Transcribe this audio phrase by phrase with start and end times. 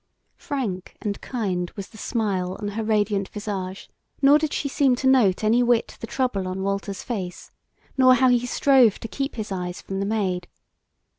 [0.37, 3.87] Frank and kind was the smile on her radiant visage,
[4.19, 7.51] nor did she seem to note any whit the trouble on Walter's face,
[7.99, 10.47] nor how he strove to keep his eyes from the Maid.